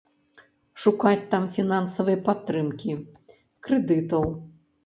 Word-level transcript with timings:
Шукаць 0.85 1.27
там 1.33 1.43
фінансавай 1.59 2.17
падтрымкі, 2.31 2.91
крэдытаў. 3.69 4.25